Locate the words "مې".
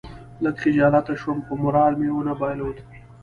1.99-2.09